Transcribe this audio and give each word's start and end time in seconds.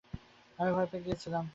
আমি 0.59 0.71
ভয় 0.71 0.87
পেয়ে 0.91 1.03
গিয়েছিলাম। 1.05 1.45